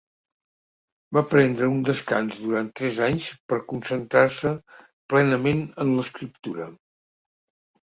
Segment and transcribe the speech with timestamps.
[1.17, 4.55] Va prendre un descans durant tres anys per concentrar-se
[5.15, 6.71] plenament en l'escriptura.